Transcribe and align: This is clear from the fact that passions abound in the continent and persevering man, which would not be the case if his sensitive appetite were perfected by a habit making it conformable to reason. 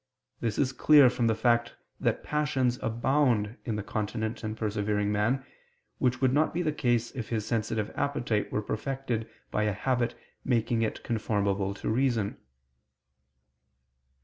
This 0.39 0.57
is 0.57 0.73
clear 0.73 1.11
from 1.11 1.27
the 1.27 1.35
fact 1.35 1.75
that 1.99 2.23
passions 2.23 2.79
abound 2.81 3.57
in 3.65 3.75
the 3.75 3.83
continent 3.83 4.43
and 4.43 4.57
persevering 4.57 5.11
man, 5.11 5.45
which 5.99 6.21
would 6.21 6.33
not 6.33 6.55
be 6.55 6.63
the 6.63 6.71
case 6.71 7.11
if 7.11 7.29
his 7.29 7.45
sensitive 7.45 7.91
appetite 7.95 8.51
were 8.51 8.63
perfected 8.63 9.29
by 9.51 9.65
a 9.65 9.73
habit 9.73 10.15
making 10.43 10.81
it 10.81 11.03
conformable 11.03 11.75
to 11.75 11.87
reason. 11.89 12.37